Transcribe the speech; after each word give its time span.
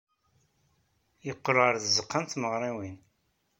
Yeqqel 1.25 1.57
ɣer 1.61 1.75
tzeɣɣa 1.77 2.19
n 2.21 2.25
tmeɣriwin. 2.25 2.97